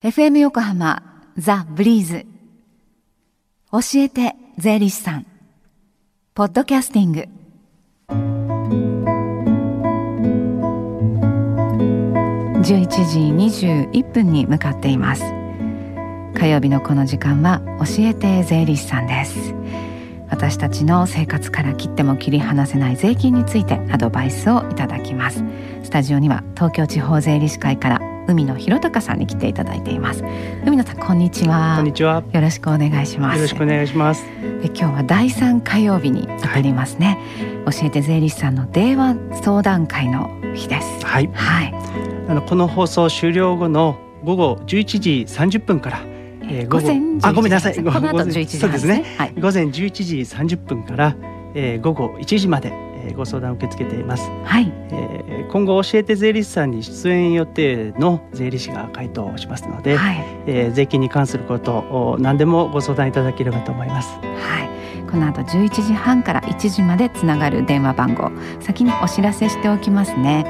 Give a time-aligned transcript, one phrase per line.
[0.00, 1.02] FM 横浜
[1.36, 2.24] ザ・ブリーズ。
[3.72, 5.26] 教えて税理士さん。
[6.34, 7.24] ポッドキャスティング。
[12.62, 13.18] 11時
[13.90, 15.24] 21分に向かっています。
[16.34, 19.52] 火曜日のこの時間は教えて税理士さんです。
[20.30, 25.42] 私たちの生活から切っても切り離せない税金についてアドバイスをいただきます。
[25.82, 30.22] スタジオには東京地方税理士会から海野博隆さんに来ていただいています。
[30.66, 31.76] 海野さんこんにちは。
[31.78, 32.22] こんにちは。
[32.30, 33.36] よろしくお願いします。
[33.36, 34.22] よろしくお願いします。
[34.60, 37.18] で今日は第三火曜日にあたりますね、
[37.64, 41.06] はい、教えて税理士さんの電話相談会の日です。
[41.06, 41.74] はい、はい、
[42.28, 46.02] あのこの放送終了後の午後11時30分から
[46.50, 47.76] えー、午前あごめんなさい。
[47.76, 51.16] この後11時、そうですね、はい、午前11時30分から、
[51.54, 52.72] えー、午後1時まで
[53.14, 54.30] ご相談を受け付けています。
[54.44, 54.72] はい。
[54.90, 64.08] えー、今後教えて税理士さんに出演予定の税理士が回答しますので、はい、えー、税金に関することを何でもご相談いただければと思います。
[64.18, 64.68] はい。
[65.10, 70.44] この後11時半から1時までつながる電話番号先にお知らせしておきますね。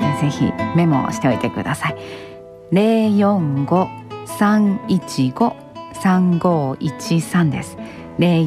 [0.00, 1.96] えー、ぜひメモをしておいてください。
[2.70, 3.88] 零四五
[4.26, 5.56] 三一五
[5.94, 7.76] 三五一三です。
[8.18, 8.46] 零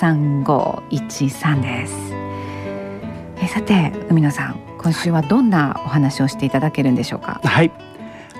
[0.00, 1.94] 三五一三です
[3.36, 7.38] えさて海野さん今週はどんなお話をしていただけるんでしょうか？
[7.44, 7.70] はい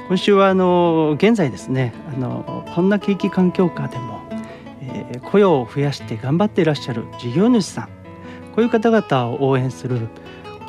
[0.08, 4.20] 今週はあの現在ですねあのこんな景気環境下でも、
[4.80, 7.84] えー、雇用を増やして頑張っていらっしゃる事業主さん
[8.54, 10.08] こういう方々を応援する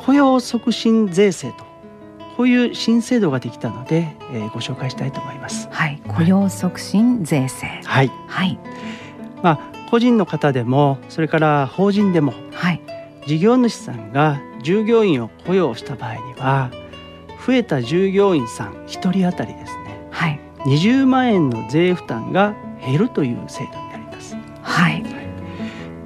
[0.04, 1.64] 雇用促進税制と
[2.36, 5.70] こういう新制度ができたので、えー、ご紹介したいと思います。
[5.70, 7.80] はい、雇用促進税制。
[7.82, 8.12] はい。
[8.28, 8.58] はい。
[9.42, 12.80] まあ個人の方でもそれから法人でも、はい、
[13.26, 16.70] 事業主さんが従業員を雇用した場合には
[17.46, 24.34] 増えた従業員さん1人当たりですね、はい、20万円の税負担が減るという制度になります。
[24.62, 25.04] はい、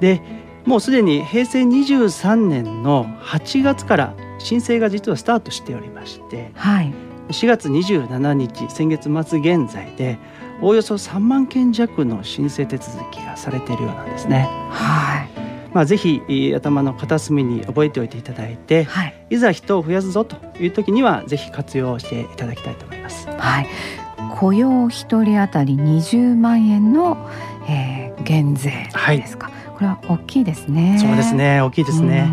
[0.01, 0.21] で
[0.65, 6.93] もうすでに平成23年の8月から申請が実はスタートしておりまして、はい、
[7.29, 10.19] 4月27日先月末現在で
[10.61, 14.47] おおよそ3万件弱の申請手続きがされているようなんですね。
[14.69, 16.23] はいまあ、ぜひ
[16.55, 23.27] 頭の片隅に覚えておいていただいて、はい、いざ人を増やすぞという時にはぜひ活用していただきたいと思います。
[23.27, 23.67] はい、
[24.39, 27.29] 雇用一人当たり20万円の、
[27.69, 30.97] えー、減税ですか、はい、これは大きいですね。
[30.99, 32.27] そうですね大きいですね。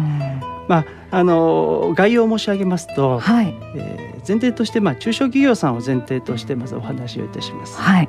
[0.66, 0.84] まあ
[1.14, 7.78] あの概要を申し上げますと、はいえー前提として、まあ、中小企業さんを前提としてまずお話をいたします。
[7.78, 8.08] はい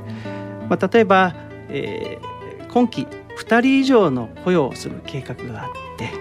[0.69, 1.35] まあ、例えば、
[1.69, 3.05] えー、今期
[3.37, 6.11] 2人以上の雇用をする計画があって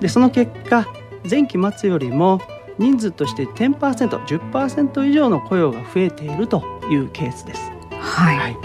[0.00, 0.86] でその結果
[1.28, 2.40] 前期末よりも
[2.78, 7.70] 人数として 10%10% 以上の雇用が増えているというケースです。
[7.98, 8.56] はい、はい、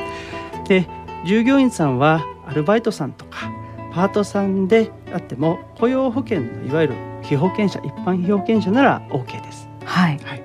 [0.67, 0.87] で
[1.25, 3.51] 従業員さんはアルバイトさんとか
[3.91, 6.95] パートさんであっても雇用保険のいわゆる
[7.29, 9.69] 被保険者一般被保険者なら OK です。
[9.85, 10.43] はい、はい。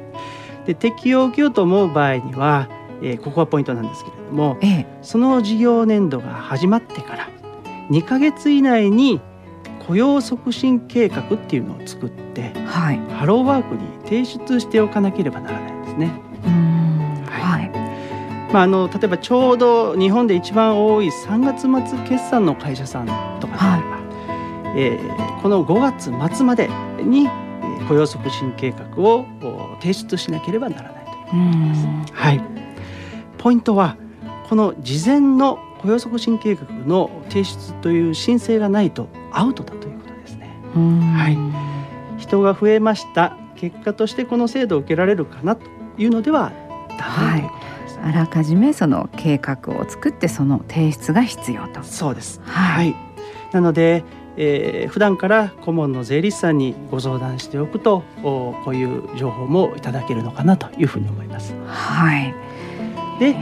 [0.66, 2.68] で適用を受けようと思う場合には、
[3.02, 7.28] えー、ここがポイントなんですけれども、ええ、その事業年度が始まってから
[7.90, 9.20] 2か月以内に
[9.86, 16.10] 雇用促進計画っていうのを作って、はい、ハローワークに提出しておかなければならないんですね。
[17.26, 17.70] はい、
[18.52, 23.06] まあ、あの例えばちょうど日本で一番多い3月末決算の会社さん
[23.40, 23.93] とかはい、
[24.76, 26.68] えー、この5月末まで
[27.02, 27.28] に
[27.88, 29.26] 雇用促進計画を
[29.80, 32.12] 提出しなければならないということです。
[32.12, 32.40] はい、
[33.38, 33.96] ポイントは
[34.48, 40.50] この事前の雇用促進計画の提出という申請がないとアウトだということですね。
[40.74, 41.38] はい、
[42.20, 45.66] 人が増えました結果としてこの制度を受けられるかなと
[45.98, 46.52] いうのでは
[46.98, 51.82] ダメということです、あらかじめその計画を作ってその提出が必要と。
[51.82, 52.40] そうです。
[52.44, 52.94] はい。
[53.52, 54.04] なので
[54.36, 61.54] えー、普段から顧問の税理士さんにご相談しておくとこういう情報もいただけるのかなというふうに思います。
[61.66, 62.34] はい、
[63.20, 63.36] で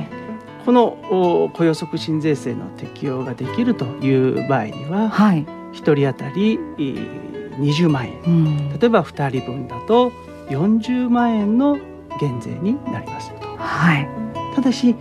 [0.65, 6.59] この雇用促進税制の適用ができるという場合には、はい、1人当たり
[7.59, 10.13] 20万円、うん、例えば2人分だと
[10.49, 11.79] 40万円の
[12.21, 13.49] 減税になりますと。
[13.57, 14.09] はい、
[14.55, 14.95] ただし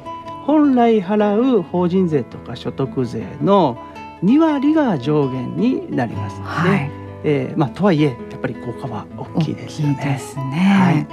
[0.45, 3.77] 本来払う法人税とか所得税の
[4.23, 6.39] 2割が上限になります。
[6.39, 6.91] ので、はい、
[7.23, 9.99] えー、まあ、とはいえやっぱり効果は大きいですよね。
[10.03, 11.07] ですね、はい、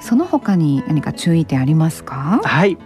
[0.00, 2.40] その他に何か注意点ありますか？
[2.42, 2.76] はい。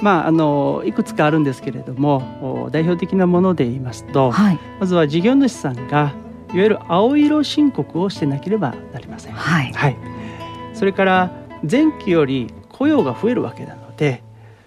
[0.00, 6.14] まあ、あのいくつかあるんですけれども代表的なもので言いますと、はい、まずは事業主さんが
[6.54, 9.32] いわゆる青色申告をしてなければなりません。
[9.32, 9.96] はい、はい、
[10.72, 11.32] それから
[11.68, 14.22] 前期より雇用が増えるわけなので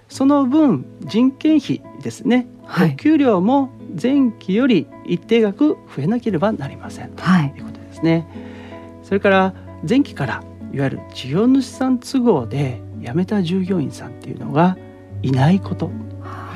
[0.10, 3.70] その分人件費ですね、はい、お給料も
[4.02, 8.26] 前期より一定額増えなければなりませんということですね。
[9.04, 9.54] それから
[9.88, 14.78] 前期からいわゆる事業主さん都合で辞めた従業員さんっていうのが
[15.22, 15.92] いないこと。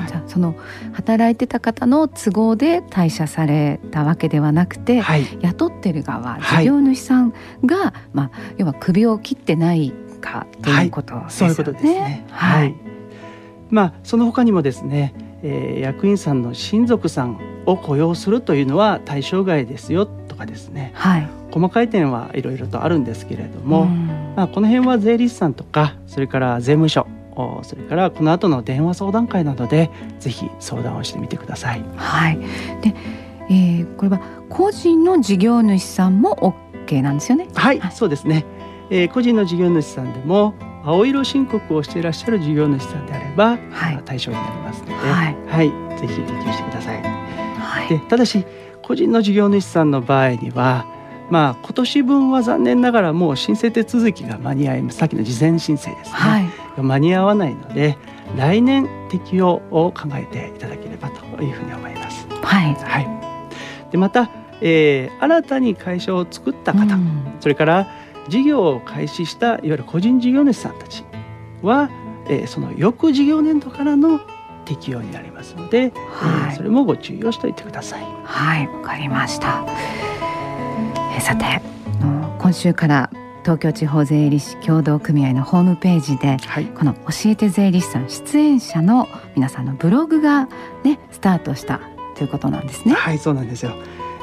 [0.08, 0.54] じゃあその
[0.92, 7.34] 働いてた方の都合で退社されたわけではなくて、はい、雇ってる側事業主さん
[7.64, 11.24] が、はい、まあ、要は首を切ってないかということですね。
[11.24, 12.26] はい、そういうことですね。
[12.30, 12.74] はい。
[13.70, 15.14] まあその他にもですね、
[15.48, 27.06] えー、役員さんの親族さんを雇用するというのは対象外ですよとかですね、はい、細かい点はいろいろとあるんですけれども、まあ、この辺は税理士さんとかそれから税務署
[27.62, 31.84] それからこの後の電話相談会などでぜひ相談をしてみてください。
[31.94, 32.38] はい、
[32.80, 32.94] で、
[33.50, 36.56] えー、これは個人の事業主さんも
[36.86, 37.46] OK なんですよね。
[37.54, 38.46] はい、はい、そうですね。
[38.88, 40.54] えー、個人の事業主さんでも
[40.86, 47.02] 青色申告をしていらっしゃる事業主さんであれば、はい、対象になりますので、はい、はい、ぜひ適用してください。
[47.02, 48.44] はい、でただし
[48.82, 50.86] 個人の事業主さんの場合には
[51.28, 56.48] まあ今年分は残念ながらもう申請手続きが間に合いますさっきの事前申請ですね、はい、
[56.80, 57.98] 間に合わないので
[58.36, 62.28] 来年適用を考えていただければというふうに思います。
[62.28, 64.30] はい、はい、でまた、
[64.60, 67.88] えー、新たに会社を作った方、うん、それから
[68.28, 71.04] 事業を開始したいわゆる個人事業主さんたち
[71.62, 71.90] は、
[72.28, 74.20] えー、その翌事業年度からの
[74.64, 78.04] 適用になりますので、はい、えー、それもご注意をしておいてください。
[78.24, 79.64] はいわかりました。
[81.16, 81.60] えさて
[82.38, 83.10] 今週から
[83.42, 90.48] 東京地方税理士協同組合のホームページで、はい、この「教えて税理士さん」出演者の皆さんのブログが
[90.82, 91.80] ねスタートした
[92.16, 92.94] ということなんですね。
[92.94, 93.72] はいそうなんですよ、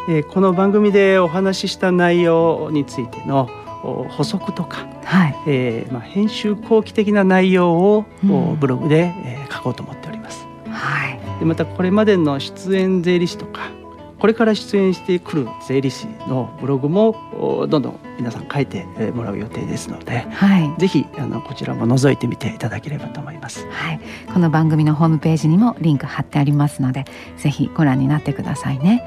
[0.09, 3.49] えー、この番組でお話しした内容についての
[3.83, 10.47] 補足とか、はいえーまあ、編集後期的な内容を、うん、ブログで、えー、書こうと思っております。
[10.69, 13.71] はい、でまたこれまでの出演税理士とか
[14.19, 23.67] これから出演してくる税理士のブログもどんどん皆さん書いてもらう予定ですので、はい、ぜひあのこちらも覗いてみていただければと思います。
[23.69, 23.99] はい、
[24.33, 27.03] この番組のホームページにもリンク貼ってありますので、
[27.35, 29.03] ぜひご覧になってくださいね。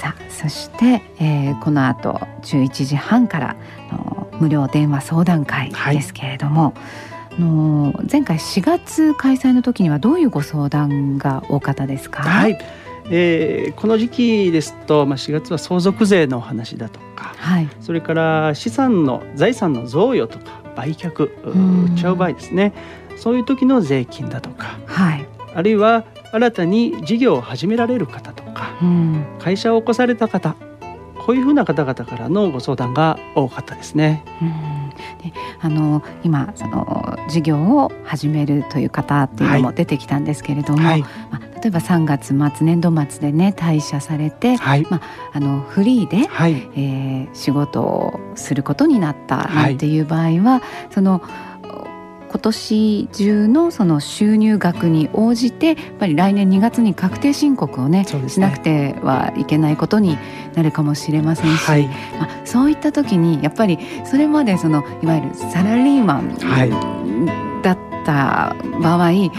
[0.00, 2.12] さあそして、えー、この後
[2.42, 3.56] 11時半から
[3.90, 6.72] の無料電話相談会ですけれども、
[7.30, 12.22] はい、の前回4月開催の時にはどういうご相談が多かったですか？
[12.22, 12.58] はい。
[13.10, 22.74] えー、この時期ですと、まあ、4月は相続税の話だとか、はい、それから資産の財産の贈与とか売却売っちゃう場合ですね。
[23.16, 28.72] そういう時の税金だとか、はい、あるいは新たに事業を始められる方とか、
[29.38, 30.56] 会社を起こされた方
[31.28, 34.24] こういうふうな方々からのご相談が多かったですね。
[34.40, 34.88] うん。
[35.22, 45.02] であの今その事業を始めるという方っていうのも出てきたんですけれども、はい、まあ、例えば3月末年度末でね退社されて、はい、まあ、
[45.34, 51.20] あのフリーで、はい、えー、仕事をすることになったなんていう場合は、その
[52.28, 60.18] 今年中のその収入額に応じてやっぱり来年2月に確定申告をね、ね、しなくてはいけないことに
[60.54, 69.30] なるかもしれませんし、はい、まあ、そういった時にやっぱりそれまでそのいわゆるサラリーマンだった場合、はい、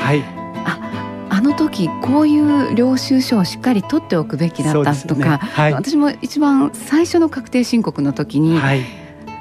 [0.65, 5.27] ああの時こういう領収書をしっかり取っておくべきだったとか、ね。
[5.38, 8.81] はい、私も一番最初の確定申告の時に、はい、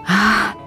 [0.05, 0.58] ああ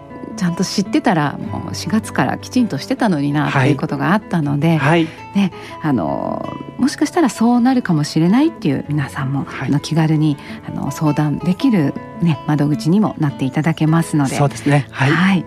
[0.41, 5.05] ちゃんと知ってたらもう4月からきちんとしてたのになっていうことがあったので、はい、
[5.35, 11.93] ね、あのもしかしたらそうなるかもしれないっていう皆さんも、はい、の気軽にあの相談できる、
[12.23, 14.35] ね、窓口にもなっていただけますので。
[14.35, 14.87] そうですね。
[14.89, 15.45] はい、はい、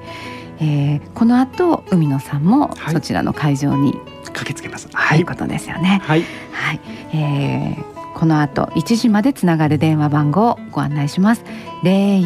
[0.60, 3.94] えー、この後海野さんもそちらの会場に、
[4.26, 4.88] 駆けつけます。
[4.92, 6.02] はい、ということですよね。
[6.04, 6.80] はい、はい、
[7.12, 11.42] えーこの後1時までつながる電話番号をご案内します。
[11.82, 12.20] 零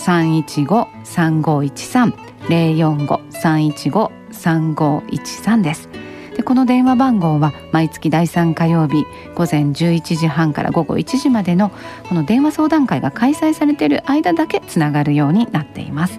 [0.00, 2.10] 三一五三五一三
[2.48, 5.90] 零四五三一五三五一三です。
[6.34, 9.04] でこの電話番号は毎月第3火曜日
[9.34, 11.70] 午前11時半から午後1時までの
[12.08, 16.18] この電話相談会が開催されている間だけつながるようになっています。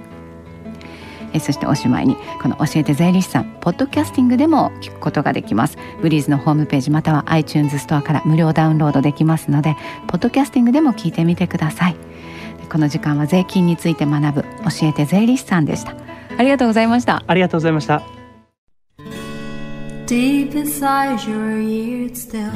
[1.33, 11.95] えそしておしまいにこの教えて税理士さんポッドキャスティングでも聞くことができますブリーズのホームページまたは iTunes ストアから無料ダウンロードできますのでポッドキャスティングでも聞いてみてください
[12.71, 15.93] この時間は税金について学ぶ教えて税理士さんでした
[16.37, 18.01] ありがとうございましたありがとうございました
[20.07, 22.49] Deep inside your ears still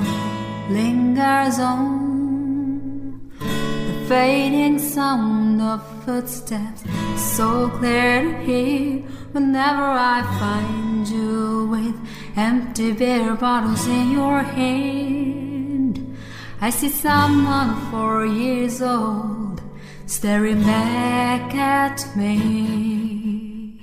[0.70, 6.86] lingers on the fading sound of footsteps
[7.18, 9.04] so clear to hear
[9.34, 11.96] whenever I find you with
[12.38, 16.00] empty beer bottles in your hand.
[16.62, 19.45] I see someone four years old
[20.08, 23.80] staring back at me.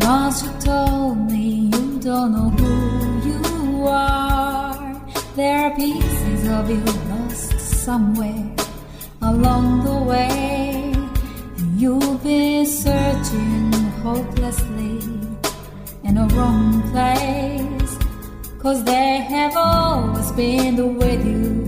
[0.00, 5.02] Once you told me you don't know who you are,
[5.34, 8.54] there are pieces of you lost somewhere
[9.22, 10.92] along the way.
[11.58, 13.72] And you've been searching
[14.02, 15.00] hopelessly
[16.04, 17.98] in a wrong place.
[18.60, 21.67] Cause they have always been with you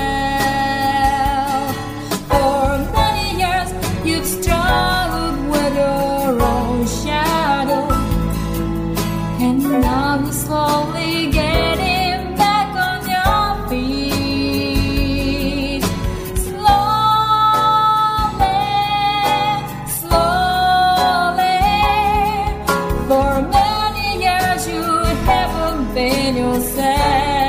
[26.41, 27.40] you'll say